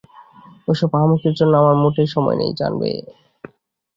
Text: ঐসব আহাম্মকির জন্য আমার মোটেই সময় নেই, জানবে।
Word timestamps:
ঐসব 0.67 0.91
আহাম্মকির 0.95 1.33
জন্য 1.39 1.53
আমার 1.61 1.75
মোটেই 1.83 2.09
সময় 2.15 2.37
নেই, 2.41 2.51
জানবে। 2.59 2.89